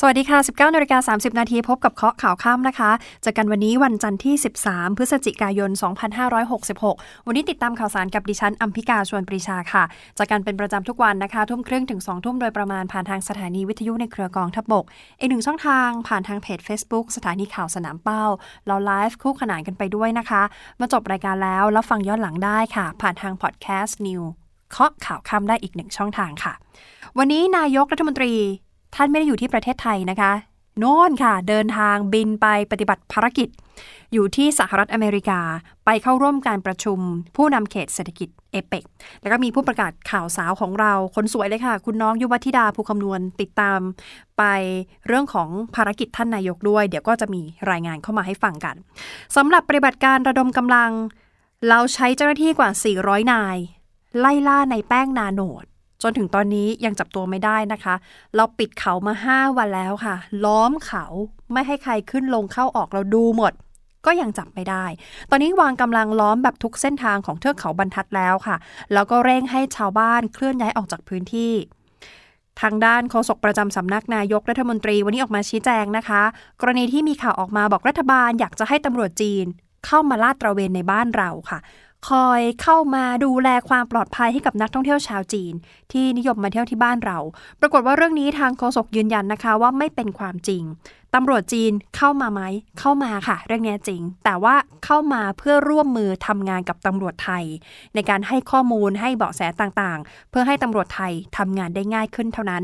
[0.00, 2.90] สวัสดีค่ะ 19นาฬิกา30 นาทีพบกับเคาะข่าวค่ำนะคะ
[3.24, 4.34] จอกันวันนี้วันจันทร์ที่
[4.66, 5.70] 13 พฤศจิกายน
[6.48, 9.84] 2566 วันนี้ติดตามข่าวสารกับดิฉัน อัมพิกาชวนปรีชาค่ะ
[10.18, 14.84] จอกันเป็นประจำทุกวันนะคะ ทุ่มครึ่งถึง 2 ทุ่มโดยประมาณผ่านทางสถานีวิทยุในเครือกองทัพบก
[15.20, 18.24] อีกหนึ่งช่องทางผ่านทางเพจ Facebook สถานีข่าวสนามเป้า
[18.66, 20.42] เราไลฟ์คู่ขนานกันไปด้วยนะคะ
[20.80, 24.22] มาจบรายการแล้วแล้วฟังย้อนหลังได้ค่ะ ผ่านทางพอดแคสต์นิว
[24.70, 26.52] เคาะข่าวค่ำได้อีกหนึ่งช่องทางค่ะ
[27.18, 28.34] วันนี้นายกรัฐมนตรี
[28.94, 30.32] ท่านไม่ได้อยู่ที่ประเทศไทยนะคะ
[30.78, 33.48] โน่นค่ะ เดินทางบินไปปฏิบัติภารกิจ
[34.12, 35.40] อยู่ที่สหรัฐอเมริกา
[35.84, 36.98] ไปเข้าร่วมการประชุม
[37.36, 38.84] ผู้นำเขตเศรษฐกิจเอเปก
[39.20, 43.80] แล้วก็มีผู้ประกาศข่าวสาวของเรา คนสวยเลยค่ะ คุณน้องยุวธิดาภูคำนวณติดตาม
[44.38, 44.42] ไป
[45.06, 48.76] เรื่องของภารกิจท่านนายกด้วย เดี๋ยวก็จะมีรายงานเข้ามาให้ฟังกัน
[49.36, 50.92] สำหรับปฏิบัติการระดมกำลัง
[51.68, 53.56] เราใช้เจ้าหน้าที่กว่า 400 นาย
[54.18, 55.64] ไล่ล่าในแป้งนาโนด
[56.02, 57.94] จนถึงตอนนี้ยังจับตัวไม่ได้นะคะ
[58.36, 61.04] เราปิดเขามา 5 วันแล้วค่ะ ล้อมเขา
[61.52, 63.52] ไม่ให้ใครขึ้นลงเข้าออกเราดูหมด
[64.06, 64.84] ก็ยังจับไม่ได้
[65.30, 68.56] ตอนนี้วางกำลังล้อมแบบทุกเส้นทางของเทือกเขาบรรทัดแล้วค่ะ
[68.92, 71.52] แล้วก็เร่งให้ชาวบ้านเคลื่อนย้ายออกจากพื้นที่
[72.60, 76.22] ทางด้านโฆษกประจำสำนักนายกรัฐมนตรีวันนี้ออกมาชี้แจงนะคะ
[76.60, 79.46] กรณีที่มีข่าวออกมาบอกรัฐบาลอยากจะให้ตำรวจจีน
[79.86, 81.58] เข้ามาลาดตระเวนในบ้านเราค่ะ
[82.08, 85.54] คอยเข้ามาดูแลความปลอดภัยให้กับนักท่องเที่ยวชาวจีน
[85.92, 87.18] ที่นิยมมาเที่ยวที่บ้านเรา
[87.60, 90.62] ปรากฏว่าเรื่องนี้ทางโฆษกยืนยันนะคะว่าไม่เป็นความจริง
[91.14, 92.42] ตำรวจจีนเข้ามาไหม
[92.78, 94.54] เข้ามาค่ะ เรื่องนี้จริง แต่ว่า
[94.84, 97.44] เข้ามาเพื่อร่วมมือทำงานกับตำรวจไทย
[97.94, 102.62] ในการให้ข้อมูลให้เบาะแสต่างๆ เพื่อให้ตำรวจไทยทำงานได้ง่ายขึ้นเท่านั้น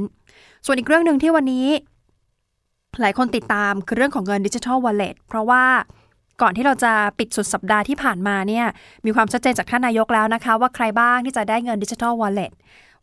[0.67, 1.67] ส่วนอีกเรื่องหนึ่งที่วันนี้
[3.01, 5.65] หลายคนติดตามคือเรื่องของเงินดิจิทัลวอลเล็ตเพราะว่า
[6.41, 8.67] ก่อนที่เราจะปิดสุดสัปดาห์ที่ผ่านมาเนี่ย
[9.05, 12.53] มีความชัดเจนจากท่านนายกแล้วนะคะ ว่าใครบ้างที่จะได้เงินดิจิทัลวอลเล็ต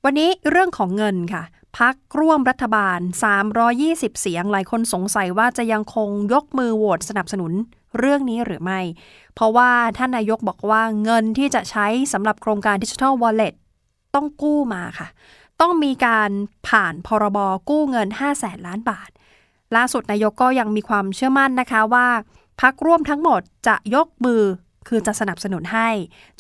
[0.04, 1.44] วันนี้เรื่องของเงินค่ะ
[1.78, 3.00] พักร่วมรัฐบาล
[3.60, 7.52] 320 เสียงหลายคนสงสัยว่าจะยังคงยกมือโหวตสนับสนุน
[8.00, 8.80] เรื่องนี้หรือไม่
[9.36, 13.54] เพราะว่าท่านนายกบอกว่าเงินที่จะใช้สำหรับโครงการดิจิทัลวอลเล็ต
[14.16, 15.08] ต้องกู้มาค่ะ
[15.62, 16.30] ต้องมีการ
[16.68, 17.38] ผ่านพรบ
[17.70, 19.10] กู้เงิน 5 0 0แสนล้านบาท
[19.76, 22.08] ล่าสุดนายกก็ยังมีความเชื่อมั่นนะคะว่า
[22.62, 24.44] พักร่วมทั้งหมดจะยกมือ
[24.88, 25.90] คือจะสนับสนุนให้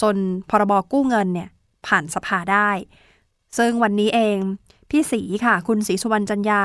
[0.02, 0.16] จน
[0.50, 1.50] พรบกู้เงินเนี่ย
[1.88, 2.70] ผ่านสภาได้
[3.58, 4.38] ซึ่งวันนี้เอง
[4.90, 6.64] พี่ศรีค่ะ คุณศรีสุวรรณจันยา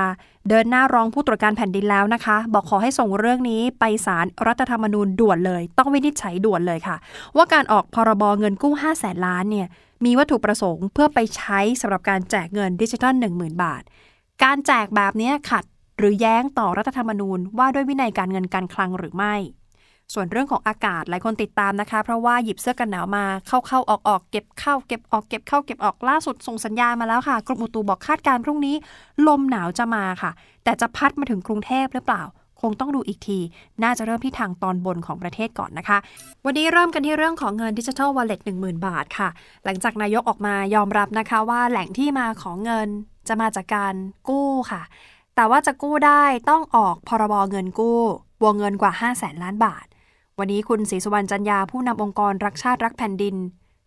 [0.48, 6.96] เดินหน้าร้องผู้ตรวจการแผ่นดินแล้วนะคะ บอกขอให้ส่งเรื่องนี้ไปศาลรรัฐธรรมนูญด่วนเลย ต้องวินิจฉัยด่วนเลยค่ะ
[7.36, 9.68] ว่าการออกพรบเงินกู้ 5 0 0แสนล้านเนี่ย
[10.04, 13.82] มีวัตถุประสงค์เพื่อไปใช้สำหรับการแจกเงินดิจิทัล 10,000 บาท
[14.44, 15.64] การแจกแบบนี้ขัด
[15.98, 19.34] หรือแย้งต่อรัฐธรรมนูญว่าด้วยวินัยการเงินการคลังหรือไม่
[20.14, 28.76] ส่วนเรื่องของอากาศหลายคนติดตามนะคะ เพราะว่าหยิบเสื้อกันหนาวมาเข้าเข้าออกออกเก็บเข้าเก็บออกเก็บเข้าเก็บออกล่าสุดส่งสัญญาณมาแล้วค่ะ กรมอุตุบอกคาดการณ์พรุ่งนี้
[29.26, 30.30] ลมหนาวจะมาค่ะ
[30.64, 32.22] แต่จะพัดมาถึงกรุงเทพหรือเปล่า
[32.60, 33.38] คงต้องดูอีกที
[33.82, 35.98] น่าจะเริ่มที่ทางตอนบนของประเทศก่อนนะคะ
[36.44, 39.28] วันนี้เริ่มกันที่เรื่องของเงินดิจิทัลวอลเล็ต10,000บาทค่ะ
[39.64, 42.88] หลังจากนายกออกมายอมรับนะคะว่าแหล่งที่มาของเงิน
[43.28, 43.94] จะมาจากการ
[44.28, 44.82] กู้ค่ะ
[45.34, 48.00] แต่ว่าจะกู้ได้ต้องออกพรบเงินกู้
[48.42, 49.86] วงเงินกว่า 5 0 0แสนล้านบาท
[50.38, 53.36] วันนี้คุณศรีสุวรรณจันยาผู้นำองค์กรรักชาติรักแผ่นดิน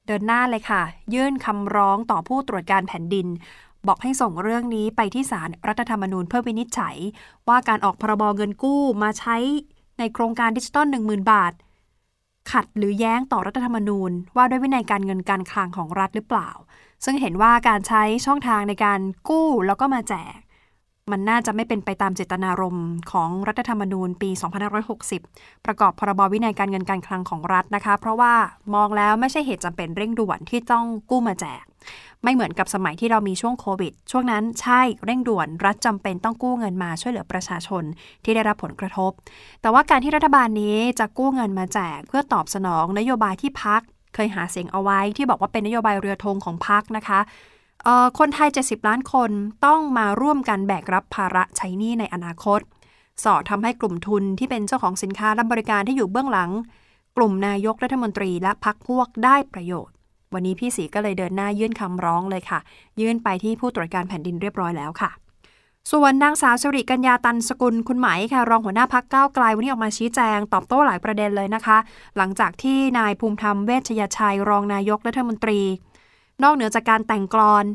[0.08, 0.82] เดินหน้าเลยค่ะ
[1.14, 3.28] ยื่นคำร้องต่อผู้ตรวจการแผ่นดิน
[3.88, 6.96] บอกให้ส่งเรื่องนี้ไปที่ศาลรรัฐธรรมนูญเพื่อวินิจฉัย
[7.48, 9.38] ว่าการออกพรบเงินกู้มาใช้
[10.00, 11.54] ในโครงการดิจิตอล10,000 บาท
[12.52, 16.50] ขัดหรือแย้งต่อรัฐธรรมนูญ ว่าด้วยวินัยการเงินการคลังของรัฐหรือเปล่า
[17.04, 19.00] ซึ่งเห็นว่าการใช้ช่องทางในการ
[19.30, 20.38] กู้แล้วก็มาแจก
[21.12, 24.30] มันน่าจะไม่เป็นไปตามเจตนารมณ์ของรัฐธรรมนูญปี
[24.98, 28.34] 2560 ประกอบพรบวินัยการเงินการคลังของรัฐนะคะ เพราะว่า
[28.76, 31.64] มองแล้วไม่ใช่เหตุจำเป็นเร่งด่วนที่ต้องกู้มาแจก
[32.24, 37.84] ไม่เหมือนกับสมัยที่เรามีช่วงโควิด ช่วงนั้นใช่เร่งด่วน รัฐจำเป็นต้องกู้เงินมาช่วยเหลือประชาชน
[38.24, 39.12] ที่ได้รับผลกระทบ
[39.62, 43.82] แต่ว่าการที่รัฐบาลนี้จะกู้เงินมาแจก เพื่อตอบสนองนโยบายที่พัก
[44.16, 47.20] เคยหาเสียงเอาไว้ที่บอกว่าเป็นนโยบายเรือธงของพักนะคะ
[48.20, 49.32] คนไทย 70 ล้านคน
[49.66, 52.60] ต้องมาร่วมกันแบกรับภาระใช้หนี้ในอนาคต
[53.24, 56.50] สอดทำให้กลุ่มทุนที่เป็นเจ้าของสินค้าและบริการที่อยู่เบื้องหลัง
[57.18, 59.94] กลุ่มนายกรัฐมนตรีและพักพวกได้ประโยชน์
[60.34, 62.60] วันนี้พี่ศรีก็เลยเดินหน้ายื่นคำร้องเลยค่ะ
[63.02, 65.12] ยื่นไปที่ผู้ตรวจการแผ่นดินเรียบร้อยแล้วค่ะ
[65.92, 71.78] ส่วนนางสาวสิริกัญญาตันสกุลคุณไหมค่ะ รองหัวหน้าพักก้าวไกลวันนี้ออกมาชี้แจง ตอบโต้หลายประเด็นเลยนะคะ
[72.18, 75.60] หลังจากที่นายภูมิธรรมเวชยชัยรองนายกรัฐมนตรี
[76.44, 77.66] นอกเหนือจากการแต่งกลอน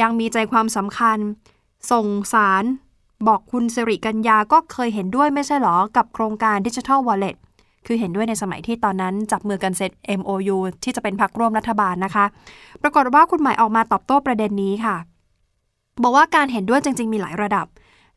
[0.00, 1.18] ยังมีใจความสำคัญ
[1.90, 2.64] ส่งสาร
[3.26, 7.36] บอกคุณสิริกัญญาก็เคยเห็นด้วยไม่ใช่หรอ กับโครงการดิจิทัลวอลเล็ต
[7.86, 12.24] คือเห็นด้วยในสมัยที่ตอนนั้นจับมือกันเสร็จ MOU ที่จะเป็นพรรคร่วมรัฐบาลนะคะ
[12.82, 14.96] ปรากฏว่าคุณหมายออกมาตอบโต้ประเด็นนี้ค่ะ
[16.02, 17.66] บอกว่าการเห็นด้วยจริง ๆ มีหลายระดับ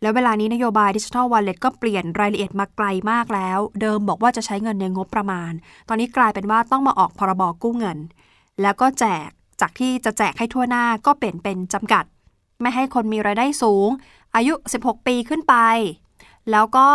[0.01, 5.51] แล้วเวลานี้นโยบายดิจิทัลวอลเล็ตก็เปลี่ยนรายละเอียดมาไกลมากแล้ว เดิมบอกว่าจะใช้เงินในงบประมาณ
[5.87, 7.97] ตอนนี้กลายเป็นว่าต้องมาออกพรบกู้เงิน
[8.61, 9.29] แล้วก็แจก
[9.61, 12.05] จากที่จะแจกให้ทั่วหน้าก็เปลี่ยนเป็นจำกัด
[12.61, 13.89] ไม่ให้คนมีรายได้สูง
[14.35, 14.53] อายุ
[14.83, 15.55] 16 ปีขึ้นไป
[16.51, 16.87] แล้วก็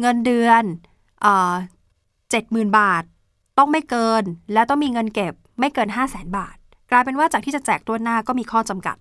[0.00, 0.62] เงินเดือน
[2.30, 3.02] เจ็ดหมื่นบาท
[3.58, 6.56] ต้องไม่เกิน และต้องมีเงินเก็บไม่เกิน 5 0 0แสนบาท
[6.90, 8.96] กลายเป็นว่าจากที่จะแจกตัวหน้าก็มีข้อจำกัด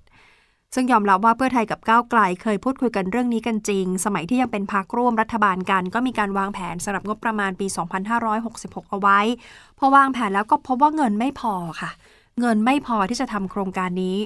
[0.76, 7.68] ซึ่งยอมรับว่าเพื่อไทยกับก้าวไกลเคยพูดคุยกันเรื่องนี้กันจริง สมัยที่ยังเป็นพรรคร่วมรัฐบาลกัน ก็มีการวางแผนสำหรับงบประมาณปี
[8.30, 9.20] 2566 เอาไว้
[9.78, 11.92] พอวางแผนแล้วก็พบว่าเงินไม่พอค่ะ
[12.40, 14.18] เงินไม่พอที่จะทำโครงการนี้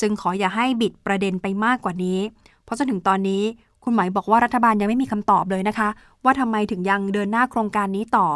[0.00, 2.18] จึงขออย่าให้บิดประเด็นไปมากกว่านี้
[2.64, 3.42] เพราะจนถึงตอนนี้
[3.84, 5.88] คุณหมายบอกว่ารัฐบาลยังไม่มีคำตอบเลยนะคะ
[6.24, 8.26] ว่าทำไมถึงยังเดินหน้าโครงการนี้ต่อ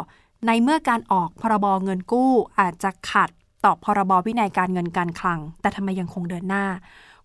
[0.47, 3.29] ในเมื่อการออกพรบเงินกู้อาจจะขัด
[3.65, 6.65] ต่อพรบวินัยการเงินการคลัง แต่ทำไมยังคงเดินหน้า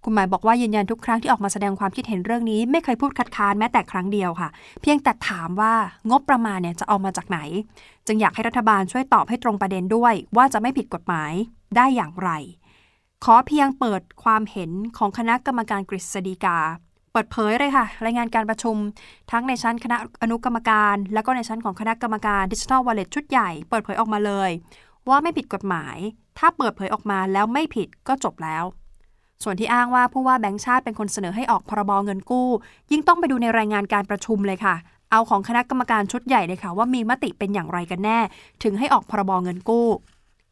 [0.04, 4.48] คุณหมายบอกว่ายืนยันทุกครั้งที่ออกมาแสดงความคิดเห็นเรื่องนี้ ไม่เคยพูดคัดค้านแม้แต่ครั้งเดียวค่ะ
[4.82, 5.74] เพียงแต่ถามว่า
[6.10, 7.38] งบประมาณเนี่ยจะเอามาจากไหน
[8.06, 11.32] จึงอยากให้รัฐบาลช่วยตอบให้ตรงประเด็นด้วย ว่าจะไม่ผิดกฎหมาย
[11.76, 12.30] ได้อย่างไร
[13.24, 16.58] ขอเพียงเปิดความเห็นของคณะกรรมการกฤษฎีกา
[17.12, 18.76] เปิดเผยเลยค่ะ รายงานการประชุม
[19.30, 24.50] ทั้งในชั้นคณะอนุกรรมการ และก็ในชั้นของคณะกรรมการดิจิทัลวอลเล็ตชุดใหญ่ เปิดเผยออกมาเลย
[25.08, 25.96] ว่าไม่ผิดกฎหมาย
[26.38, 28.64] ถ้าเปิดเผยออกมาแล้วไม่ผิดก็จบแล้ว
[29.42, 32.48] ส่วนที่อ้างว่าผู้ว่าแบงค์ชาติเป็นคนเสนอให้ออกพรบเงินกู้
[32.90, 34.74] ยิ่งต้องไปดูในรายงานการประชุมเลยค่ะ
[35.10, 38.18] เอาของคณะกรรมการชุดใหญ่เลยค่ะ ว่ามีมติเป็นอย่างไรกันแน่
[38.62, 39.88] ถึงให้ออกพรบเงินกู้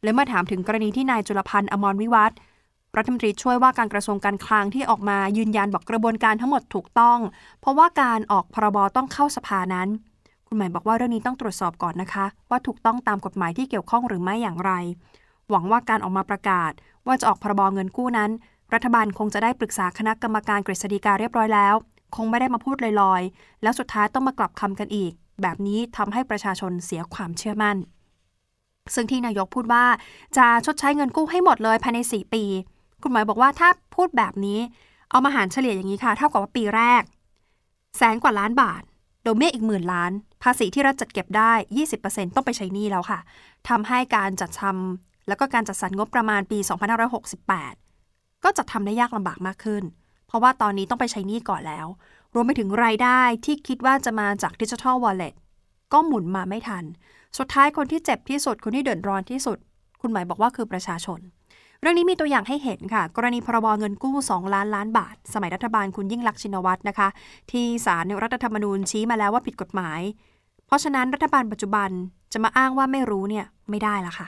[0.07, 2.37] และเมื่อถามถึงกรณีที่นายจุลพันธ์อมรวิวัฒน์
[2.97, 7.19] รัฐมนตรีช่วยว่าการกระทรวงการคลังที่ออกมายืนยันบอกกระบวนการทั้งหมดถูกต้อง
[7.59, 9.87] เพราะว่าการออกพรบต้องเข้าสภานั้น
[10.47, 14.71] คุณหมายบอกว่าเรื่องนี้ต้องตรวจสอบก่อนนะคะ ว่าถูกต้องตามกฎหมายที่เกี่ยวข้องหรือไม่อย่างไร
[15.49, 16.71] หวังว่าการออกมาประกาศ
[17.07, 18.31] ว่าจะออกพรบเงินกู้นั้น
[18.73, 21.75] รัฐบาลคงจะได้ปรึกษาคณะกรรมการกฤษฎีกาเรียบร้อยแล้ว
[22.15, 25.11] คงไม่ได้มาพูดลอยๆ แล้วสุดท้ายต้องมากลับคำกันอีก
[25.41, 27.77] แบบนี้ทำให้ประชาชนเสียความเชื่อมั่น
[28.95, 29.85] ซึ่งที่นายกพูดว่า
[30.37, 32.43] จะชดใช้เงินกู้ให้หมดเลยภายใน 4 ปี
[33.01, 34.59] คุณหมายบอกว่าถ้าพูดแบบนี้
[35.09, 37.03] เอามาหารเฉลี่ยอย่างนี้ค่ะ เท่ากับว่าปีแรก
[37.97, 38.83] แสนกว่าล้านบาท
[39.23, 40.11] โดเบี้ยอีกหมื่นล้าน
[40.43, 41.51] ภาษีที่รัฐจัดเก็บได้
[41.93, 43.19] 20%ต้องไปใช้หนี้แล้วค่ะ
[43.69, 46.59] ทำให้การจัดทำแล้วก็การจัดสรรงบประมาณปี
[47.51, 49.83] 2568 ก็จะทำได้ยากลำบากมากขึ้น
[50.27, 51.87] เพราะว่าตอนนี้ต้องไปใช้หนี้ก่อนแล้ว
[52.33, 55.33] รวมไปถึงรายได้ที่คิดว่าจะมาจากดิจิทัลวอลเล็ต
[55.93, 56.83] ก็หมุนมาไม่ทัน
[57.37, 59.57] สุดท้ายคนที่เจ็บที่สุด คนที่เดือดร้อนที่สุด
[60.01, 61.19] คุณหมายบอกว่าคือประชาชน
[61.81, 67.07] เรื่องนี้มีตัวอย่างให้เห็นค่ะ กรณีพรบเงินกู้ 2 ล้านล้านบาท สมัยรัฐบาลคุณยิ่งลักษณ์ชินวัตรนะคะ
[67.51, 70.01] ที่ศาลรัฐธรรมนูญชี้มาแล้วว่าผิดกฎหมาย
[70.67, 71.89] เพราะฉะนั้นรัฐบาลปัจจุบัน
[72.33, 74.27] จะมาอ้างว่าไม่รู้เนี่ยไม่ได้ละค่ะ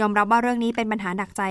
[0.00, 1.42] ยอมรับว่าเรื่องนี้เป็นปัญหาหนักใจ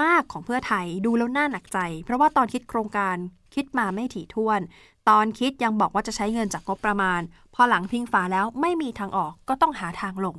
[0.00, 3.16] มากของเพื่อไทยดูแล้วน่าหนักใจ เพราะว่าตอนคิดโครงการ
[3.54, 4.60] คิดมาไม่ถี่ถ้วน
[5.08, 7.20] ตอนคิดยังบอกว่าจะใช้เงินจากงบประมาณ
[7.54, 10.36] พอหลังพิงฝาแล้วไม่มีทางออกก็ต้องหาทางลง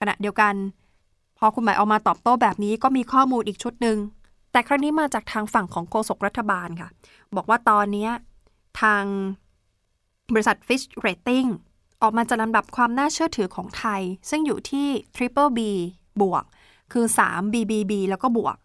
[0.00, 0.54] ขณะเดียวกัน
[1.38, 3.98] พอคุณหมายออกมาตอบโต้แบบนี้ก็มีข้อมูลอีกชุดหนึ่ง
[4.52, 6.88] แต่ครั้งนี้มาจากทางฝั่งของโฆษกรัฐบาลค่ะ
[7.36, 8.08] บอกว่าตอนนี้
[8.80, 9.04] ทาง
[10.32, 11.48] บริษัท Fitch Rating
[12.02, 15.60] ออกมาจะลำดับความน่าเชื่อถือของไทย ซึ่งอยู่ที่ Triple B
[16.20, 16.44] บวก
[16.92, 18.56] คือ 3 BBB แล้วก็บวก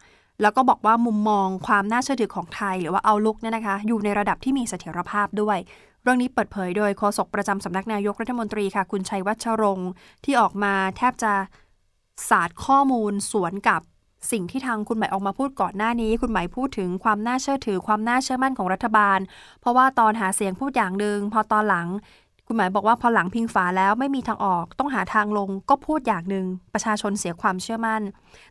[0.41, 5.57] แล้วก็บอกว่ามุมมองความน่าเชื่อถือของไทยหรือว่าเอาลุกเนี่ยนะคะ อยู่ในระดับที่มีเสถียรภาพด้วย
[6.03, 9.89] เรื่องนี้เปิดเผยโดยโฆษกประจำสำนักนายกรัฐมนตรีค่ะ คุณชัยวัชรงค์
[10.25, 11.33] ที่ออกมาแทบจะ
[12.29, 13.81] ศาสตร์ข้อมูลสวนกับ
[14.31, 19.19] สิ่งที่ทางคุณหมายออกมาพูดก่อนหน้านี้ คุณหมายพูดถึงความน่าเชื่อถือความน่าเชื่อมั่นของรัฐบาล
[19.61, 21.87] เพราะว่าตอนหาเสียงพูดอย่างหนึ่งพอตอนหลัง
[22.51, 28.01] คุณหมายบอกว่าพอหลังพิงฝาแล้วไม่มีทางออก ต้องหาทางลงก็พูดอย่างหนึ่งประชาชนเสียความเชื่อมั่น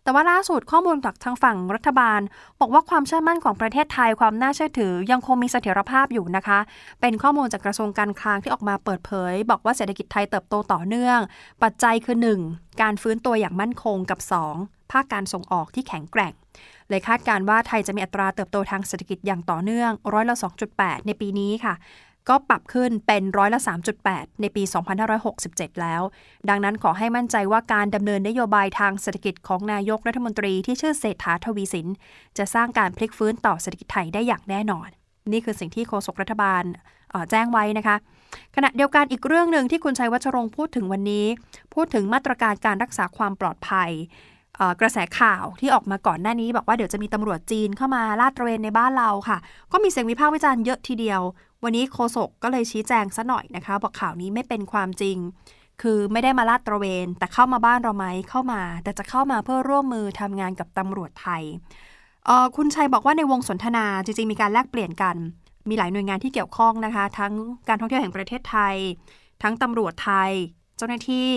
[0.03, 2.21] แต่ว่าล่าสุดข้อมูลจากทางฝั่งรัฐบาล
[2.61, 6.59] บอกว่าความเชื่อมั่นของประเทศไทยความน่าเชื่อถือยังคงมีเสถียรภาพอยู่นะคะ
[7.01, 11.19] เป็นข้อมูลจากกระทรวงการคลังที่ออกมาเปิดเผย บอกว่าเศรษฐกิจไทยเติบโตต่อเนื่อง
[11.63, 12.17] ปัจจัยคือ
[12.49, 12.83] 1.
[12.83, 14.21] การฟื้นตัวอย่างมั่นคงกับ
[14.57, 14.93] 2.
[14.93, 16.33] ภาคการส่งออกที่แข็งแกร่ง
[16.89, 20.37] เลยคาดการว่าไทยจะมีอัตราเติบโตทางเศรษฐกิจอย่างต่อเนื่องร้อยละ
[20.71, 21.75] 2.8 ในปีนี้ค่ะ
[22.29, 23.61] ก็ปรับขึ้นเป็นร้อยละ
[24.01, 24.63] 3.8 ในปี
[25.23, 26.03] 2567 แล้ว
[26.49, 31.87] ดังนั้นขอให้มั่นใจว่าการดำเนินนโยบายทางเศรษฐกิจของนายกรัฐมนตรีที่ชื่อเศรษฐาทวีสิน
[32.39, 34.89] จะสร้างการพลิกฟื้นต่อเศรษฐกิจไทยได้อย่างแน่นอน
[35.33, 36.63] นี่คือสิ่งที่โฆษกรัฐบาล
[37.31, 37.97] แจ้งไว้นะคะ
[38.57, 41.27] ขณะเดียวกันอีกเรื่องหนึ่งที่คุณชัยวัชรงค์พูดถึงวันนี้
[41.75, 43.91] พูดถึงมาตรการการรักษาความปลอดภัย
[44.81, 49.39] กระแสข่าวที่ออกมาก่อนหน้านี้ บอกว่าเดี๋ยวจะมีตำรวจจีนเข้ามาลาดตระเวนในบ้านเราค่ะ
[49.73, 51.21] ก็มีเสียงวิพากษ์วิจารณ์เยอะทีเดียว
[51.65, 55.17] วันนี้โฆษกก็เลยชี้แจงซะหน่อยนะคะ บอกข่าวนี้ไม่เป็นความจริง
[55.83, 61.43] คือไม่ได้มาลาดตระเวน แต่เข้ามาบ้านเราไหมเข้ามา แต่จะเข้ามาเพื่อร่วมมือทำงานกับตำรวจไทย
[62.57, 65.17] คุณชัยบอกว่าในวงสนทนาจริงๆมีการแลกเปลี่ยนกัน
[65.69, 67.33] มีหลายหน่วยงานที่เกี่ยวข้องนะคะ ทั้ง
[67.69, 68.77] การท่องเที่ยวแห่งประเทศไทย
[69.43, 70.33] ทั้งตำรวจไทย
[70.77, 71.31] เจ้าหน้าที่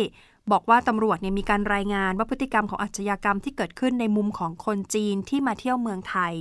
[0.51, 6.33] บอกว่าตำรวจเนี่ยมีการรายงานว่าพฤติกรรมของอาชญากรรมที่เกิดขึ้นในมุมของคนจีนที่มาเที่ยวเมืองไทย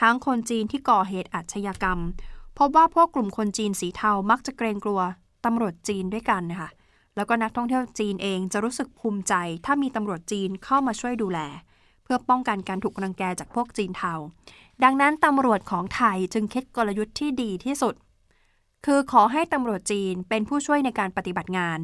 [0.00, 1.98] ทั้งคนจีนที่ก่อเหตุอาชญากรรม
[2.58, 5.00] พบว่าพวกกลุ่มคนจีนสีเทามักจะเกรงกลัว
[5.44, 6.70] ตำรวจจีนด้วยกันนะคะ
[7.16, 11.40] แล้วก็นักท่องเที่ยวจีนเองจะรู้สึกภูมิใจ ถ้ามีตำรวจจีนเข้ามาช่วยดูแล
[12.02, 14.14] เพื่อป้องกันการถูกรังแกจากพวกจีนเทา
[14.84, 17.94] ดังนั้นตำรวจของไทยจึงคิดกลยุทธ์ที่ดีที่สุด
[18.86, 21.78] คือขอให้ตำรวจจีนเป็นผู้ช่วยในการปฏิบัติงาน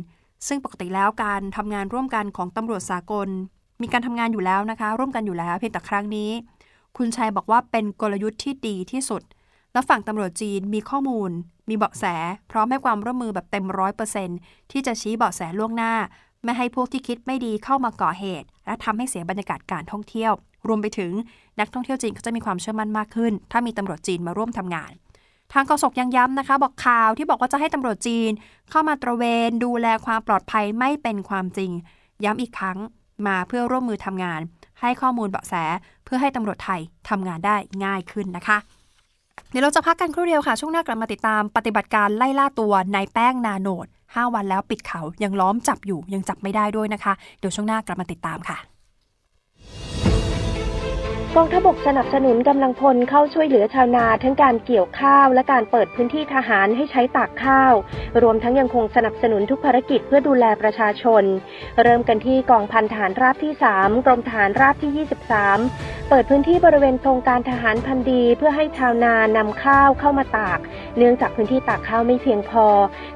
[0.46, 3.28] ซึ่งปกติแล้วการทำงานร่วมกันของตำรวจสากล
[3.82, 6.30] มีการทำงานอยู่แล้วนะคะ ร่วมกันอยู่แล้วเพียงแต่ครั้งนี้
[6.96, 9.22] คุณชัยบอกว่าเป็นกลยุทธ์ที่ดีที่สุด
[9.72, 11.30] และฝั่งตำรวจจีนมีข้อมูล
[11.68, 12.04] มีเบาะแส
[12.50, 14.28] พร้อมให้ความร่วมมือแบบเต็มร้อยเปอร์เซ็น
[14.70, 15.94] ที่จะชี้เบาะแสล่วงหน้า
[16.44, 20.32] ไม่ให้พวกที่คิดไม่ดีเข้ามาก่อเหตุ และทำให้เสียบรรยากาศการท่องเที่ยว
[20.68, 21.12] รวมไปถึง
[21.60, 24.92] นักท่องเที่ยวจีนก็จะมีความเชื่อมั่นมากขึ้น ถ้ามีตำรวจจีนมาร่วมทำงาน
[25.52, 28.30] ทางกสกยังย้ำนะคะ บอกข่าวที่บอกว่าจะให้ตำรวจจีน
[28.70, 31.70] เข้ามาตระเวนดูแลความปลอดภัยไม่เป็นความจริง
[32.24, 32.78] ย้ำอีกครั้ง
[33.26, 34.40] มาเพื่อร่วมมือทำงาน
[34.80, 35.54] ให้ข้อมูลเบาะแส
[36.04, 38.58] เพื่อให้ตำรวจไทยทำงานได้ง่ายขึ้นนะคะ
[39.50, 48.58] เดี๋ยวเราจะพักกันครู่เดียวค่ะ ช่วงหน้ากลับมาติดตามปฏิบัติการไล่ล่าตัวนายแป้งนาโนด5วันแล้วปิดเขายังล้อมจับอยู่ยังจับไม่ได้ด้วยนะคะ เดี๋ยวช่วงหน้ากลับมาติดตามค่ะ
[51.36, 57.72] กองทพบกสนับสนุนกำลังพลเข้าช่วยเหลือชาวนาทั้งการเกี่ยวข้าวและการเปิดพื้นที่ทหารให้ใช้ตากข้าว
[58.22, 61.22] รวมทั้งยังคงสนับสนุนทุกภารกิจเพื่อดูแลประชาชน
[61.82, 65.06] เริ่มกันที่กองพันฐานราบที่ 3 กรมฐานราบที่
[65.66, 70.58] 23 เปิดพื้นที่บริเวณโครงการทหารพันดี เพื่อให้ชาวนานำข้าวเข้ามาตาก
[70.96, 72.66] เนื่องจากพื้นที่ตากข้าวไม่เพียงพอ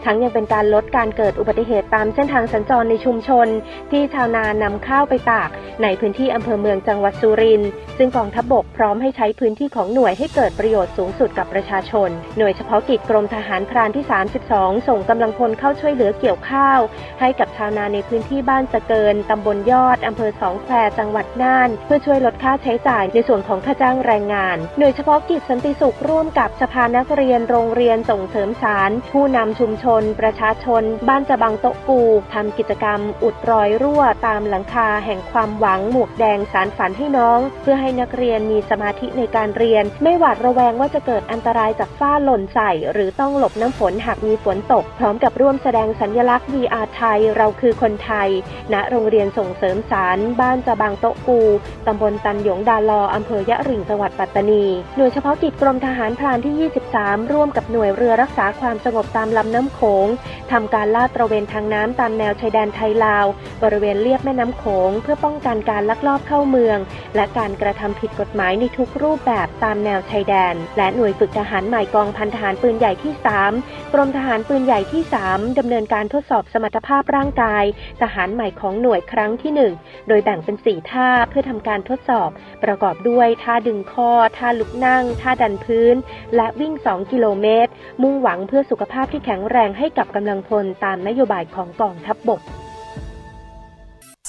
[0.04, 3.46] ทั้งยังเป็นการลดการเกิดอุบัติเหตุตามเส้นทางสัญจรในชุมชน
[3.90, 5.48] ที่ชาวนานำข้าวไปตาก
[5.82, 7.70] ในพื้นที่อำเภอเมืองจังหวัดสุรินทร์
[8.04, 14.04] ซึ่งกองทัพบกพร้อมให้ใช้พื้นที่ของหน่วยให้เกิดประโยชน์สูงสุดกับประชาชน หน่วยเฉพาะกิจกรมทหารพรานที่
[14.46, 16.80] 32 ส่งกำลังพลเข้าช่วยเหลือเกี่ยวข้าว
[17.20, 32.00] ให้กับชาวนาในพื้นที่บ้านสะเกินตำบลยอดอำเภอสองแควจังหวัดน่าน เพื่อช่วยลดค่าใช้จ่ายในส่วนของค่าจ้างแรงงาน หน่วยเฉพาะกิจสันติสุขร่วมกับสภานักเรียนโรงเรียนส่งเสริมสาร ผู้นำชุมชน ประชาชน บ้านจะบังโตะปู
[32.34, 48.28] ทำกิจกรรม อุดรอยรั่วตามหลังคาแห่งความหวังหมวกแดงสารฝันให้น้อง เพื่อให้นักเรียนมีสมาธิในการเรียน ไม่หวาดระแวงว่าจะเกิดอันตรายจากฟ้าหล่นใส่ หรือต้องหลบน้ำฝนหากมีฝนตก พร้อมกับร่วมแสดงสัญลักษณ์ VR ไทย เราคือคนไทย
[48.72, 51.38] ณ โรงเรียนส่งเสริมสาร บ้านจะบางโต๊ะปู
[51.86, 54.64] ตำบลตันหยงดาลออำเภอยะริงจังหวัดปัตตานี
[54.96, 60.06] หน่วยเฉพาะกิจกรมทหารพรานที่ 23 ร่วมกับหน่วยเรือรักษาความสงบตามลำน้ำโขง
[60.52, 63.26] ทำการลาดตระเวนทางน้ำตามแนวชายแดนไทยลาว
[63.62, 66.78] บริเวณเลียบแม่น้ำโขง เพื่อป้องกันการลักลอบเข้าเมือง
[67.16, 73.12] และการกระทำำผิดกฎหมายในทุกรูปแบบตามแนวชายแดน และหน่วยฝึกทหารใหม่กองพันทหารปืนใหญ่ที่
[73.54, 77.64] 3 กรมทหารปืนใหญ่ที่ 3 ดำเนินการทดสอบสมรรถภาพร่างกาย
[78.02, 82.30] ทหารใหม่ของหน่วยครั้งที่ 1 โดยแบ่งเป็น 4 ท่าเพื่อทำการทดสอบ
[82.62, 85.96] ประกอบด้วยท่าดึงข้อ ท่าลุกนั่ง ท่าดันพื้น
[86.36, 87.70] และวิ่ง 2 กิโลเมตร
[88.02, 92.42] มุ่งหวังเพื่อสุขภาพที่แข็งแรงให้กับกำลังพลตามนโยบายของกองทัพบบก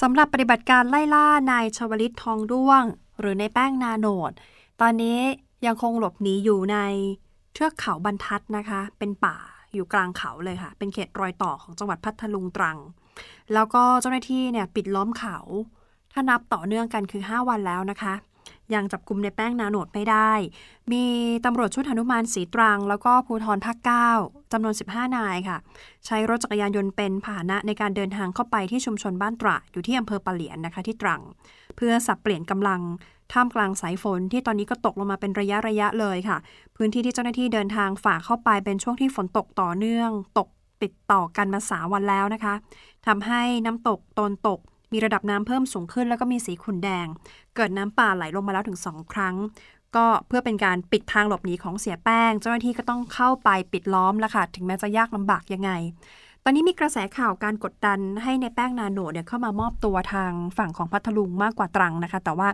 [0.02, 2.84] สำหรับปฏิบัติการไล่ล่านายชวลิตทองด้วง
[3.20, 4.32] หรือในแป้งนาโนด
[4.80, 5.18] ตอนนี้
[5.66, 6.78] ยังคงหลบหนีอยู่ใน
[7.54, 9.36] เทือกเขาบรรทัดนะคะ เป็นป่า
[9.74, 12.78] อยู่กลางเขาเลยค่ะ เป็นเขตรอยต่อของจังหวัดพัทลุงตรัง
[13.54, 15.36] แล้วก็เจ้าหน้าที่เนี่ยปิดล้อมเขา
[16.12, 18.14] ถ้านับต่อเนื่องกันคือ 5 วันแล้วนะคะ
[18.74, 20.32] ยังจับกลุ่มในแป้งนาโนดไม่ได้
[20.92, 21.04] มี
[21.44, 23.76] ตำรวจชุดหนุมานสีตรัง แล้วก็ภูธรภาค
[24.14, 25.58] 9จำนวน 15 นายค่ะ
[26.06, 31.22] ใช้รถจักรยานยนต์เป็นพาหนะในการเดินทางเข้าไปที่ชุมชนบ้านตระอยู่ที่อำเภอปะเหลียนนะคะที่ตรัง
[31.76, 32.80] เพื่อสับเปลี่ยนกำลัง
[33.32, 36.38] ท่ามกลางสายฝนที่ตอนนี้ก็ตกลงมาเป็นระยะระยะเลยค่ะ
[36.76, 40.48] พื้นที่ที่เจ้าหน้าที่เดินทางฝ่าเข้าไปเป็นช่วงที่ฝนตกต่อเนื่อง ตก
[40.82, 42.54] ติดต่อกันมาสาวันแล้วนะคะ
[43.06, 44.60] ทำให้น้ำตกตนตก
[44.92, 47.06] มีระดับน้ำเพิ่มสูงขึ้นแล้วก็มีสีขุ่นแดง
[47.54, 49.34] เกิดน้ำป่าไหลลงมาแล้วถึงสองครั้ง
[49.96, 55.70] ก็เพื่อเป็นการปิดทางหลบหนีของเสียแป้ง เจ้าหน้าที่ก็ต้องเข้าไปปิดล้อมแล้วค่ะ ถึงแม้จะยากลำบากยังไง
[56.48, 62.48] ตอนนี้มีกระแสข่าวการกดดันให้ในแป้งนาโนเนี่ยเข้ามามอบตัวทางฝั่งของพัทลุงมากกว่าตรังนะคะ แต่ว่า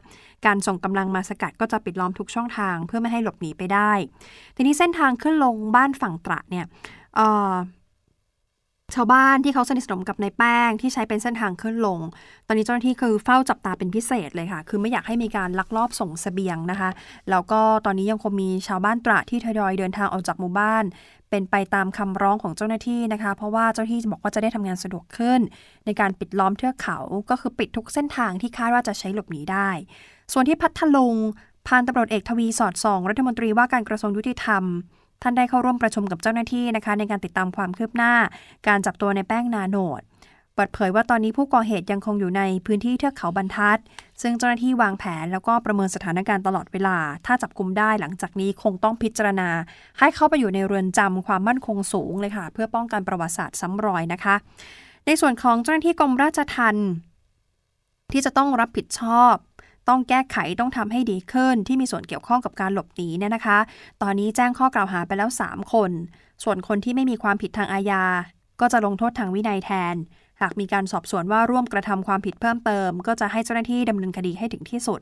[0.46, 3.92] การส่งกำลังมาสกัดก็จะปิดล้อมทุกช่องทางเพื่อไม่ให้หลบหนีไปได้
[4.56, 6.66] ทีนี้เส้นทางขึ้นลงบ้านฝั่งตระเนี่ย
[8.94, 11.98] ชาวบ้านที่เขาสนิทสนมกับนายแป้งที่ใช้เป็นเส้นทางขึ้นลง
[12.46, 16.90] ตอนนี้เจ้าหน้าที่คือเฝ้าจับตาเป็นพิเศษเลยค่ะ คือไม่อยากให้มีการลักลอบส่งสเสบียงนะคะ
[17.30, 20.84] แล้วก็ตอนนี้ยังคงมีชาวบ้านตระที่ทยอยเดินทางออกจากหมู่บ้าน
[21.32, 25.40] เป็นไปตามคำร้องของเจ้าหน้าที่นะคะ เพราะว่าเจ้าหน้าที่บอกว่าจะได้ทำงานสะดวกขึ้น
[25.86, 26.98] ในการปิดล้อมเทือกเขา
[27.30, 29.68] ก็คือปิดทุกเส้นทางที่คาดว่าจะใช้หลบหนีได้
[30.32, 31.16] ส่วนที่พัทลุง
[31.66, 34.64] พันตำรวจเอกทวีสอดส่อง รัฐมนตรีว่าการกระทรวงยุติธรรม
[35.22, 38.14] ท่านได้เข้าร่วมประชุมกับเจ้าหน้าที่นะคะ ในการติดตามความคืบหน้า
[38.68, 40.00] การจับตัวในแป้งนาโนด
[40.54, 43.78] เปิดเผยว่าตอนนี้ผู้ก่อเหตุยังคงอยู่ในพื้นที่เทือกเขาบรรทัด
[44.22, 49.48] ซึ่งเจ้าหน้าที่วางแผนแล้วก็ประเมินสถานการณ์ตลอดเวลา ถ้าจับกลุมได้หลังจากนี้คงต้องพิจารณา
[49.98, 54.34] ให้เข้าไปอยู่ในเรือนจำความมั่นคงสูงเลยค่ะ เพื่อป้องกันประวัติศาสตร์ซ้ำรอยนะคะ
[55.06, 56.90] ในส่วนของเจ้าหน้าที่กรมราชทัณฑ์
[58.12, 59.34] ที่จะต้องรับผิดชอบ
[59.88, 63.58] ต้องแก้ไขต้องทำให้ดีขึ้น ที่มีส่วนเกี่ยวข้องกับการหลบหนีเนี่ยนะคะ
[64.02, 65.90] ตอนนี้แจ้งข้อกล่าวหาไปแล้ว 3 คน
[66.44, 68.04] ส่วนคนที่ไม่มีความผิดทางอาญา
[68.60, 69.96] ก็จะลงโทษทางวินัยแทน
[70.42, 75.00] หากมีการสอบสวนว่าร่วมกระทำความผิดเพิ่มเติม ก็จะให้เจ้าหน้าที่ดำเนินคดีให้ถึงที่สุด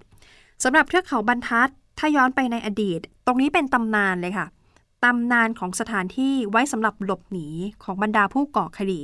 [0.64, 1.68] สำหรับเทือกเขาบรรทัด
[1.98, 4.46] ถ้าย้อนไปในอดีต ตรงนี้เป็นตำนานเลยค่ะ
[5.04, 7.48] ตำนานของสถานที่ไว้สำหรับหลบหนี
[7.84, 9.02] ของบรรดาผู้ก่อคดี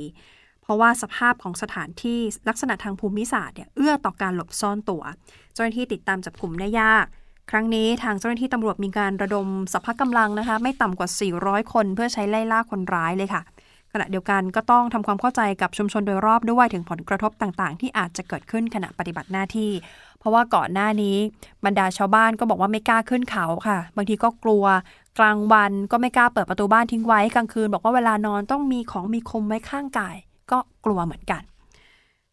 [0.61, 5.03] เพราะว่าสภาพของสถานที่ลักษณะทางภูมิศาสตร์เนี่ยเอื้อต่อการหลบซ่อนตัว
[5.53, 7.05] เจ้าหน้าที่ติดตามจับกลุ่มได้ยาก
[7.51, 11.09] ครั้งนี้ทางเจ้าหน้าที่ตำรวจมีการระดมสัพพะกำลังนะคะ ไม่ต่ำกว่า
[11.41, 13.41] 400 คนเพื่อใช้ไล่ล่าคนร้ายเลยค่ะ
[14.01, 19.71] ณะเดียวกันก็ต้องทำความเข้าใจกับชุมชนโดยรอบด้วยถึงผลกระทบต่างๆ ที่อาจจะเกิดขึ้นขณะปฏิบัติหน้าที่
[20.19, 21.17] เพราะว่าก่อนหน้านี้
[21.65, 24.65] บรรดาชาวบ้านก็บอกว่าไม่กล้าขึ้นเขาค่ะ บางทีก็กลัว
[25.19, 30.15] กลางวันก็ไม่กล้าเปิดประตูบ้านทิ้งไว้กลางคืน บอกว่าเวลานอนต้องมีของมีคมไว้ข้างกาย
[30.51, 31.41] ก็กลัวเหมือนกัน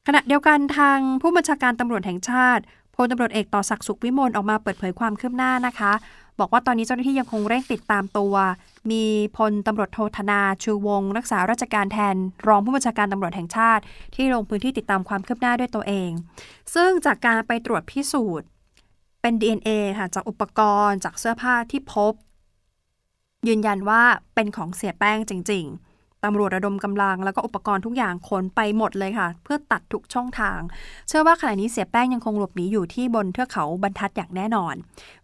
[0.06, 2.62] ขณะเดียวกันทางผู้บัญชาการตำรวจแห่งชาติ
[2.94, 5.92] พลตำรวจเอกต่อศักดิ์สุขวิมลออกมาเปิดเผยความคืบหน้านะคะ
[6.40, 8.34] บอกว่าตอนนี้เจ้าหน้าที่ยังคงเร่งติดตามตัว
[8.90, 9.04] มี
[9.36, 12.16] พลตำรวจโทธนาชูวง รักษาราชการแทน
[12.48, 13.82] รองผู้บัญชาการตำรวจแห่งชาติ
[14.14, 16.10] ที่ลงพื้นที่ติดตามความคืบหน้าด้วยตัวเอง
[16.74, 18.46] ซึ่งจากการไปตรวจพิสูจน์
[19.20, 22.12] เป็น DNA ค่ะจากอุปกรณ์จากเสื้อผ้าที่พบ
[23.48, 24.02] ยืนยันว่า
[24.34, 25.83] เป็นของเสียแป้งจริง ๆ
[26.24, 30.60] ตำรวจระดมกำลัง แล้วก็อุปกรณ์ทุกอย่างขนไปหมดเลยค่ะ เพื่อตัดทุกช่องทาง
[31.08, 34.74] เชื่อว่าขณะนี้เสียแป้งยังคงหลบหนีอยู่ที่บนเทือกเขาบรรทัดอย่างแน่นอน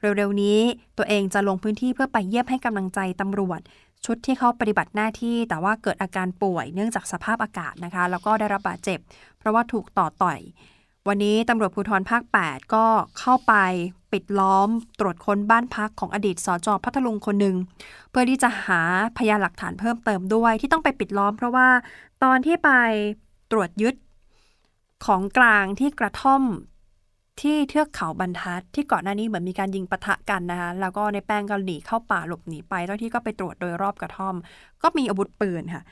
[0.00, 0.58] เร็วๆนี้
[0.98, 3.60] ตัวเองจะลงพื้นที่เพื่อไปเยี่ยมให้กำลังใจตำรวจ
[4.06, 8.98] ชุดที่เขาปฏิบัติหน้าที่ แต่ว่าเกิดอาการป่วยเนื่องจากสภาพอากาศนะคะ แล้วก็ได้รับบาดเจ็บ
[9.38, 10.38] เพราะว่าถูกต่อต่อย
[11.08, 12.86] วันนี้ตำรวจภูธรภาค 8 ก็
[13.18, 13.54] เข้าไป
[14.12, 14.68] ปิดล้อม
[15.00, 17.56] ตรวจค้นบ้านพักของอดีตสจพัทลุงคนหนึ่ง
[18.10, 18.80] เพื่อที่จะหา
[19.18, 21.68] พยานหลักฐานเพิ่มเติมด้วยที่ต้องไปปิดล้อม เพราะว่า
[22.24, 22.70] ตอนที่ไป
[23.50, 23.94] ตรวจยึด
[25.06, 26.42] ของกลางที่กระท่อม
[27.40, 34.34] ที่เทือกเขาบรรทัด ที่ก่อนหน้านี้เหมือนมีการยิงปะทะกันนะคะแล้วก็ในแป้งก็หนีเข้าป่าหลบหนีไปเจ้าที่ก็ไปตรวจโดยรอบกระท่อม
[34.82, 35.82] ก็มีอาวุธปืนค่ะ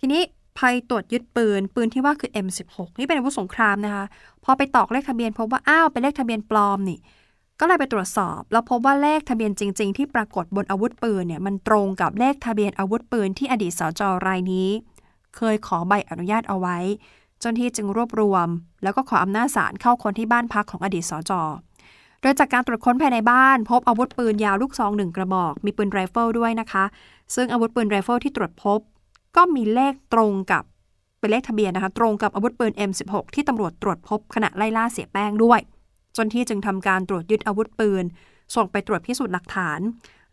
[0.00, 0.22] ทีนี้
[0.58, 4.04] ภัยตรวจยึดปืน ปืนที่ว่าคือ M16 นี่เป็นอาวุธสงครามนะคะ
[4.44, 6.98] พอไปตอกเลขทะเบียนพบว่าอ้าวเป็นเลขทะเบียนปลอมนี่
[7.60, 14.68] ก็เลยไปตรวจสอบ แล้วพบว่าเลขทะเบียนจริง ๆ ที่ปรากฏบนอาวุธปืนเนี่ยมันตรงกับเลขทะเบียนอาวุธปืนที่อดีตสจรายนี้
[15.36, 16.78] เคยขอใบอนุญาตเอาไว้
[17.42, 18.48] เจ้าหน้าที่จึงรวบรวม
[18.82, 21.32] แล้วก็ขออำนาจศาลเข้าค้นที่บ้านพักของอดีตสจ
[22.20, 26.84] โดยจากการตรวจค้นภายในบ้าน พบอาวุธปืนยาวลูกซองหนึ่งกระบอก มีปืนไรเฟิลด้วยนะคะ
[27.34, 28.80] ซึ่งอาวุธปืนไรเฟิลที่ตรวจพบ
[29.38, 30.64] ก็มีเลขตรงกับ
[31.18, 38.04] เป็นเลขทะเบียนนะคะ ตรงกับอาวุธปืน M16 ที่ตำรวจตรวจพบขณะไล่ล่าเสี่ยแป้งด้วยเจ้าหน้าที่จึงทำการตรวจยึดอาวุธปืน
[38.54, 39.80] ส่งไปตรวจพิสูจน์หลักฐาน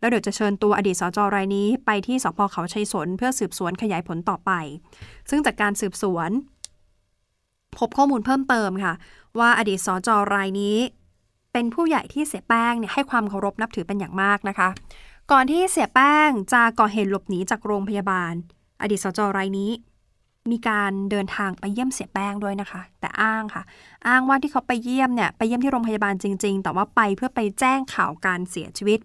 [0.00, 4.50] แล้วเดี๋ยวจะเชิญตัวอดีตสจรายนี้ ไปที่สภเขาชัยสนเพื่อสืบสวนขยายผลต่อไป
[5.30, 6.30] ซึ่งจากการสืบสวน
[7.78, 8.94] พบข้อมูลเพิ่มเติมค่ะ
[9.38, 10.76] ว่าอดีตสจรายนี้
[11.52, 14.68] เป็นผู้ใหญ่ที่เสี่ยแป้งเนี่ยให้ความเคารพนับถือเป็นอย่างมากนะคะ
[15.32, 18.34] ก่อนที่เสียแป้งจะก่อเหตุหลบหนีจากโรงพยาบาล
[18.80, 19.70] อดีตสจรายนี้
[20.50, 23.62] มีการเดินทางไปเยี่ยมเสียแป้งด้วยนะคะ แต่อ้างค่ะ
[24.08, 29.00] อ้างว่าที่เขาไปเยี่ยมเนี่ยไปเยี่ยมที่โรงพยาบาลจริง ๆ แต่ว่าไปเพื่อไปแจ้งข่าวการเสียชีวิต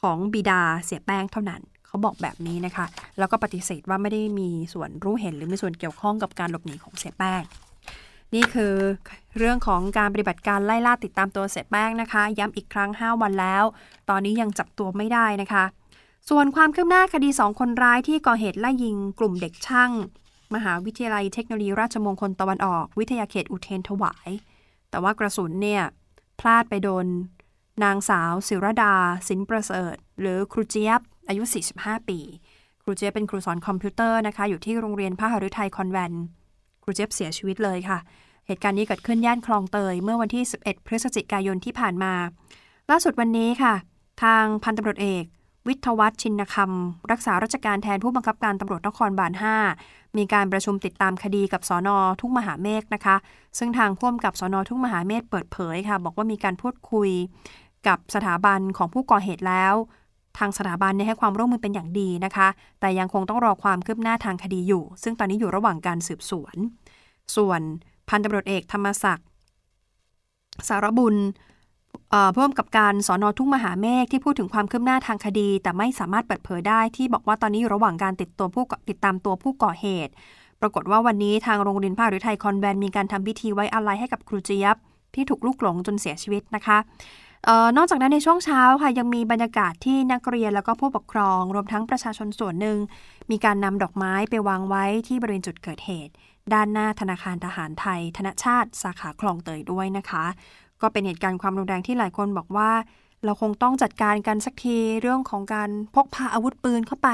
[0.00, 2.86] ของบิดาเสียแป้งเท่านั้นเขาบอกแบบนี้นะคะ
[3.18, 7.42] แล้วก็ปฏิเสธว่าไม่ได้มีส่วนรู้เห็นหรือมีส่วนเกี่ยวข้องกับการหลบหนีของเสียแป้ง
[8.34, 8.74] นี่คือ
[9.38, 13.64] เรื่องของการปฏิบัติการไล่ล่าติดตามตัวเสียแป้งนะคะ ย้ำอีกครั้ง 5 วันแล้ว
[14.10, 15.64] ตอนนี้ยังจับตัวไม่ได้นะคะ
[16.28, 19.90] ส่วนความคืบหน้าคดีสองคนร้ายที่ก่อเหตุไล่ยิงกลุ่มเด็กช่าง
[20.54, 24.30] มหาวิทยาลัยเทคโนโลยีราชมงคลตะวันออก วิทยาเขตอุเทนถวาย
[24.90, 25.82] แต่ว่ากระสุนเนี่ย
[26.40, 27.06] พลาดไปโดน
[27.84, 28.94] นางสาวศิรดา
[29.28, 31.42] สินประเสริฐ หรือครูเจี๊ยบ อายุ
[31.76, 32.18] 45 ปี
[32.82, 36.12] ครูเจี๊ยบเป็นครูสอนคอมพิวเตอร์นะคะ อยู่ที่โรงเรียนพระหฤทัยคอนแวน
[36.82, 37.98] ครูเจี๊ยบเสียชีวิตเลยค่ะ
[38.46, 42.12] เหตุการณ์นี้เกิดขึ้นย่านคลองเตย เมื่อวันที่ 11 พฤศจิกายนที่ผ่านมา
[42.90, 43.74] ล่าสุดวันนี้ค่ะ
[44.22, 45.24] ทางพันตำรวจเอก
[45.68, 49.32] วิทวัฒชินคำรักษาราชการแทนผู้บังคับการตำรวจนครบาล
[50.16, 53.16] มีการประชุมติดตามคดีกับสอนอทุ่งมหาเมฆนะคะ
[53.58, 57.10] ซึ่งทางพ่วมกับสอนอทุ่งมหาเมฆเปิดเผยค่ะ บอกว่ามีการพูดคุย
[57.86, 59.74] กับสถาบันของผู้ก่อเหตุแล้ว
[60.38, 62.48] ทางสถาบันให้ความร่วมมือเป็นอย่างดีนะคะ
[62.80, 66.56] แต่ยังคงต้องรอความคืบหน้าทางคดีอยู่ ซึ่งตอนนี้อยู่ระหว่างการสืบสวน
[67.36, 67.60] ส่วน
[68.08, 69.26] พันตำรวจเอกธรรมศักดิ์
[70.68, 71.16] สารบุญ
[72.34, 80.12] เพิ่มกับการสอนอทุ่งมหาเมฆที่พูดถึงความคืบหน้าทางคดี แต่ไม่สามารถเปิดเผยได้ที่บอกว่าตอนนี้อยู่ระหว่างการติดตัวผู้ติดตามตัวผู้ก่อเหตุ
[80.60, 84.76] ปรากฏว่าวันนี้ทางโรงเรียนภาคหรือไทยคอนแวนมีการทำพิธีไว้อาลัยให้กับครูเจี๊ยบ
[85.14, 86.78] ที่ถูกลูกหลงจนเสียชีวิตนะคะ
[87.48, 92.78] ออนอกจากนั้นในช่วงเช้าค่ะยังมีบรรยากาศที่นักเรียนแล้วก็ผู้ปกครอง รวมทั้งประชาชนส่วนหนึ่ง
[93.30, 96.12] มีการนำดอกไม้ไปวางไว้ที่บริเวณจุดเกิดเหตุ
[96.52, 100.24] ด้านหน้าธนาคารทหารไทย ธนชาติ สาขาคลองเตยด้วยนะคะ
[100.82, 102.70] ก็เป็นเหตุการณ์ความรุนแรงที่หลายคนบอกว่า
[103.24, 107.08] เราคงต้องจัดการกันสักทีเรื่องของการพกพาอาวุธปืนเข้าไป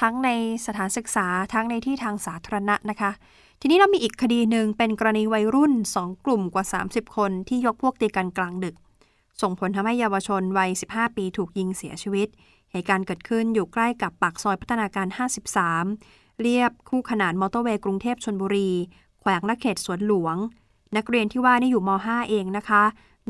[0.00, 0.28] ทั้งใน
[0.66, 3.10] สถานศึกษาทั้งในที่ทางสาธารณะนะคะ
[3.60, 8.74] ทีนี้เรามีอีกคดีหนึ่งเป็นกรณีวัยรุ่น 2 กลุ่มกว่า 30 คนที่ยกพวกตีกันกลางดึก
[9.42, 12.28] ส่งผลทำให้เยาวชนวัย 15 ปีถูกยิงเสียชีวิต
[12.72, 15.06] เหตุการณ์เกิดขึ้นอยู่ใกล้กับปากซอยพัฒนาการ
[15.74, 18.70] 53 เรียบคู่ขนานมอเตอร์เวย์กรุงเทพชนบุรี
[19.20, 20.36] แขวงและเขตสวนหลวง
[20.96, 22.82] นักเรียนที่ว่านี่อยู่ม .5 เองนะคะ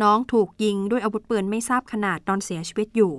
[0.02, 3.12] น้องถูกยิงด้วยอาวุธปืนไม่ทราบขนาดตอนเสียชีวิตอยู่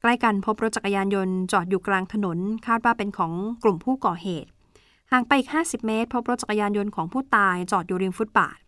[0.00, 4.50] ใกล้กันพบรถจักรยานยนต์จอดอยู่กลางถนน คาดว่าเป็นของกลุ่มผู้ก่อเหตุ
[5.12, 8.58] ห่างไปอีก 50 เมตร พบรถจักรยานยนต์ของผู้ตายจอดอยู่ริมฟุตบาท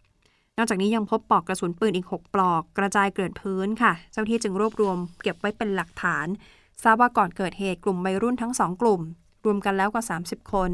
[0.56, 6.26] นอกจากนี้ยังพบปลอกกระสุนปืนอีก 6 ปลอกกระจายเกลื่อนพื้นค่ะ เจ้าที่จึงรวบรวม เก็บไว้เป็นหลักฐาน
[6.82, 9.00] ทราบว่าก่อนเกิดเหตุกลุ่มวัยรุ่นทั้งสองกลุ่ม
[9.48, 10.70] รวมกันแล้วกว่า 30 คน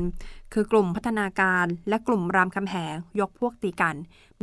[0.52, 3.96] คือกลุ่มพัฒนาการและกลุ่มรามคำแหงยกพวกตีกัน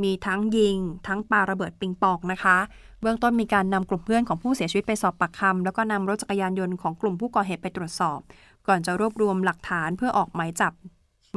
[0.03, 2.57] มีทั้งยิง ทั้งปาระเบิดปิงปองนะคะ
[3.01, 8.19] เบื้องต้นมีการนำกลุ่มเพื่อนของผู้เสียชีวิตไปสอบปากคำแล้วก็นำรถจักรยานยนต์ของกลุ่มผู้ก่อเหตุไปตรวจสอบ
[8.67, 10.73] ก่อนจะรวบรวมหลักฐานเพื่อออกหมายจับ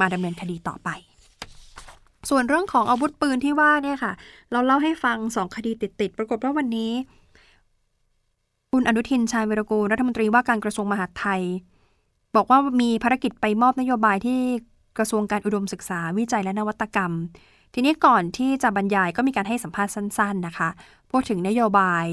[0.00, 0.88] มาดำเนินคดีต่อไป
[2.30, 4.12] ส่วนเรื่องของอาวุธปืนที่ว่าเนี่ยค่ะ
[4.52, 6.92] เราเล่าให้ฟังสองคดีติดๆปรากฏว่าวันนี้
[8.72, 11.42] คุณอนุทินชาญวิรกูลรัฐมนตรีว่าการกระทรวงมหาดไทย
[12.37, 14.40] บอกว่ามีภารกิจไปมอบนโยบายที่
[14.99, 17.12] กระทรวงการอุดมศึกษาวิจัยและนวัตกรรม
[17.75, 20.68] ทีนี้ก่อนที่จะบรรยายก็มีการให้สัมภาษณ์สั้น ๆนะคะ
[21.11, 22.07] พูดถึงนโยบาย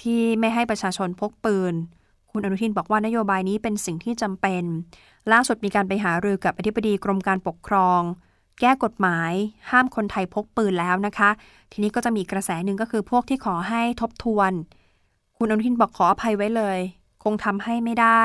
[0.00, 1.74] ที่ไม่ให้ประชาชนพกปืน
[2.30, 4.64] คุณอนุทินบอกว่านโยบายนี้เป็นสิ่งที่จำเป็น
[5.32, 8.00] ล่าสุดมีการไปหารือกับอธิบดีกรมการปกครอง
[8.60, 9.32] แก้กฎหมาย
[9.70, 11.30] ห้ามคนไทยพกปืนแล้วนะคะ
[11.72, 14.52] ทีนี้ก็จะมีกระแสหนึ่งก็คือพวกที่ขอให้ทบทวน
[15.38, 16.78] คุณอนุทินบอกขออภัยไว้เลย
[17.24, 18.22] คงทำให้ไม่ได้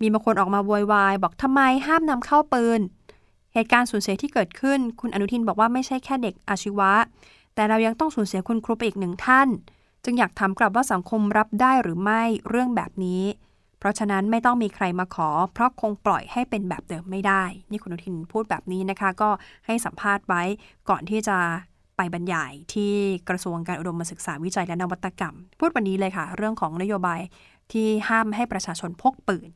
[0.00, 2.80] มีบางคนออกมาโวยวายบอกทำไมห้ามนำเข้าปืน
[3.54, 6.92] เหตุการณ์สูญเสียที่เกิดขึ้น คุณอนุทินบอกว่าไม่ใช่แค่เด็กอาชีวะ
[7.54, 9.48] แต่เรายังต้องสูญเสียคุณครูไปอีกหนึ่งท่าน
[10.04, 13.22] จึงอยากถามกลับว่าสังคมรับได้หรือไม่เรื่องแบบนี้
[13.78, 19.30] เพราะฉะนั้นไม่ต้องมีใครมาขอ เพราะคงปล่อยให้เป็นแบบเดิมไม่ได้ นี่คุณอนุทินพูดแบบนี้นะคะ ก็
[19.66, 20.42] ให้สัมภาษณ์ไว้
[20.88, 21.38] ก่อนที่จะ
[21.96, 22.92] ไปบรรยายที่
[23.28, 27.20] กระทรวงการอุดมศึกษาวิจัยและนวัตกรรม พูดวันนี้เลยค่ะ เรื่องของนโยบาย
[27.72, 29.48] ที่ห้ามให้ประชาชนพกปืน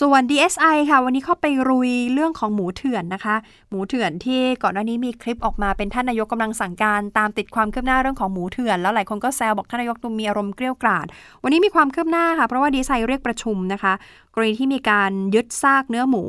[0.00, 3.36] ส่วน DSI ค่ะ วันนี้เข้าไปรุยเรื่องของหมูเถื่อนนะคะ
[3.70, 11.06] หมูเถื่อนที่ก่อนหน้านี้มีคลิปออกมาเป็นท่านนายกกำลังสั่งการตามติดความคืบหน้าเรื่องของหมูเถื่อน แล้วหลายคนก็แซวบอกท่านนายกดูมีอารมณ์เกลี้ยกล่อม
[11.42, 13.92] วันนี้มีความคืบหน้าค่ะ เพราะว่าดีไซน์เรียกประชุมนะคะ
[14.34, 16.24] กรณีที่มีการยึดซากเนื้อหมู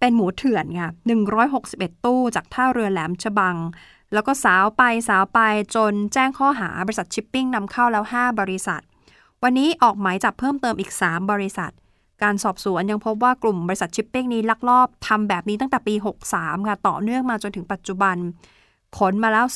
[0.00, 0.90] เป็นหมูเถื่อนค่ะ
[1.48, 3.56] 161 ตู้จากท่าเรือแหลมฉบัง
[4.14, 5.38] แล้วก็สาวไปสาวไป
[5.74, 8.82] จนแจ้งข้อหาบริษัทชิปปิ้งนำเข้าแล้ว 5 บริษัท
[9.42, 11.72] วันนี้ออกหมายจับเพิ่มเติมอีก 3 บริษัท
[12.22, 15.94] การสอบสวนยังพบว่ากลุ่มบริษัทชิปปิ้งนี้ลักลอบทำแบบนี้ตั้งแต่ปี
[16.30, 18.16] 63 ค่ะ ต่อเนื่องมาจนถึงปัจจุบัน
[18.98, 19.46] ขนมาแล้ว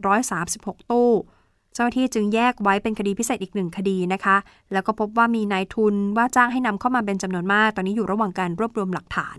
[0.00, 1.10] 2,836 ตู้
[1.74, 4.36] เจ้าหน้าที่จึงแยกไว้เป็นคดีพิเศษอีกหนึ่งคดีนะคะ
[4.72, 9.38] แล้วก็พบว่ามีนายทุนว่าจ้างให้นำเข้ามาเป็นจำนวนมาก ตอนนี้อยู่ระหว่างการรวบรวมหลักฐาน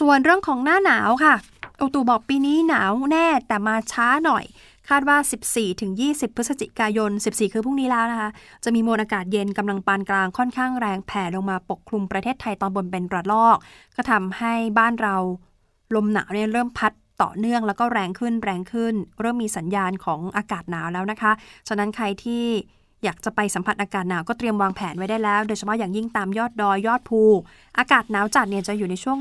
[0.00, 1.34] ส่วนเรื่องของหน้าหนาวค่ะ
[1.80, 4.44] อุตุบอกปีนี้หนาวแน่แต่มาช้าหน่อย
[4.88, 5.16] คาดว่า
[5.76, 8.30] 14-20 พฤศจิกายน 14 คือพรุ่งนี้แล้วนะคะ
[8.64, 13.58] จะมีมวลอากาศเย็นกำลังปานกลางค่อนข้างแรงแผ่ลงมาปกคลุมประเทศไทยตอนบนเป็นระลอก
[13.96, 15.16] ก็ทำให้บ้านเรา
[15.94, 16.92] ลมหนาวเนี่ยเริ่มพัด
[17.22, 21.32] ต่อเนื่องแล้วก็แรงขึ้นแรงขึ้น เริ่มมีสัญญาณของอากาศหนาวแล้วนะคะ
[21.68, 22.44] ฉะนั้นใครที่
[23.04, 27.20] อยากจะไปสัมผัสอากาศหนาวก็เตรียมวางแผนไว้ได้แล้ว โดยเฉพาะอย่างยิ่งตามยอดดอยยอดภู
[27.78, 29.18] อากาศหนาวจัดเนี่ยจะอยู่ในช่วง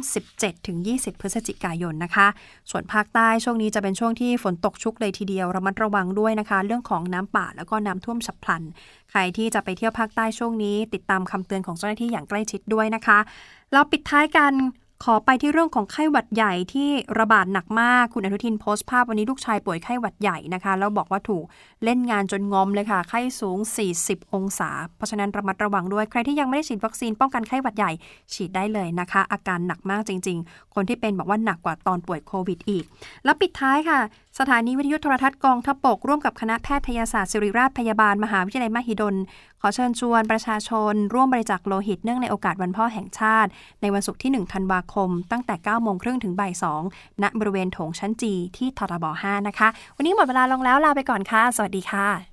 [0.60, 2.28] 17-20 พฤศจิกายนนะคะ
[2.72, 8.64] ส่วนภาคใต้ช่วงนี้จะเป็นช่วงที่ฝนตกชุกเลยทีเดียวระมัดระวังด้วยนะคะ เรื่องของน้ำป่าแล้วก็น้ำท่วมฉับพลัน
[9.10, 13.20] ใครที่จะไปเที่ยวภาคใต้ช่วงนี้ ติดตามคำเตือนของเจ้าหน้าที่อย่างใกล้ชิดด้วยนะคะ
[13.74, 14.54] เราปิดท้ายกัน
[15.04, 21.44] ขอไปที่เรื่องของไข้หวัดใหญ่ที่ระบาดหนักมาก คุณอนุทินโพสต์ภาพวันนี้ลูกชายป่วยไข้หวัดใหญ่นะคะ แล้วบอกว่าถูก
[21.84, 23.58] เล่นงานจนงอมเลยค่ะ ไข้สูง
[23.96, 27.92] 40 องศา เพราะฉะนั้นระมัดระวังด้วย ใครที่ยังไม่ได้ฉีดวัคซีนป้องกันไข้หวัดใหญ่
[28.34, 32.86] ฉีดได้เลยนะคะ อาการหนักมากจริง ๆ คนที่เป็นบอกว่าหนักกว่าตอนป่วยโควิดอีก
[33.26, 34.00] แล้วปิดท้ายค่ะ
[34.40, 39.16] สถานีวิทยุโทรทัศน์กองทัพบกร่วมกับคณะแพทยศาสตร์ศิริราชพยาบาล มหาวิทยาลัยมหิดล
[39.62, 43.50] ขอเชิญชวนประชาชน ร่วมบริจาคโลหิตเนื่องในโอกาสวันพ่อแห่งชาติ
[43.82, 46.54] ในวันศุกร์ที่ 1 ธันวาคม ตั้งแต่ 9 โมงครึ่งถึงบ่าย
[46.88, 52.33] 2ณบริเวณโถงชั้นจีที่ทรบ5 นะคะ วันนี้หมดเวลาลงแล้วลาไปก่อนค่ะ สวัสดีค่ะ